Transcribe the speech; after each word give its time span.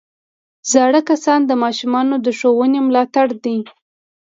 زاړه 0.71 1.01
کسان 1.09 1.39
د 1.45 1.51
ماشومانو 1.63 2.15
د 2.25 2.27
ښوونې 2.39 2.79
ملاتړ 2.87 3.27
کوي 3.43 3.61